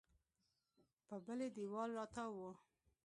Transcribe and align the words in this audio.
په 1.07 1.15
بلې 1.25 1.47
دېوال 1.55 1.89
راتاو 1.99 2.31
و. 2.47 2.49